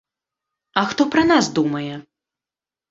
А 0.81 0.85
хто 0.93 1.07
пра 1.17 1.27
нас 1.33 1.51
думае? 1.61 1.95